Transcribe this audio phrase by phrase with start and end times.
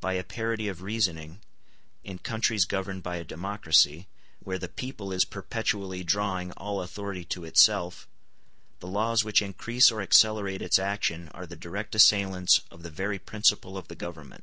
[0.00, 1.40] By a parity of reasoning,
[2.02, 4.08] in countries governed by a democracy,
[4.40, 8.08] where the people is perpetually drawing all authority to itself,
[8.80, 13.20] the laws which increase or accelerate its action are the direct assailants of the very
[13.20, 14.42] principle of the government.